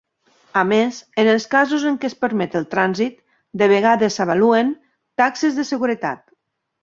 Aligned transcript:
A 0.59 0.61
més, 0.69 0.95
en 1.23 1.27
els 1.33 1.43
casos 1.51 1.83
en 1.89 1.99
què 2.05 2.09
es 2.11 2.15
permet 2.23 2.55
el 2.61 2.65
trànsit, 2.71 3.19
de 3.63 3.67
vegades 3.73 4.17
s'avaluen 4.21 4.71
"taxes 5.23 5.61
de 5.61 5.67
seguretat". 5.73 6.27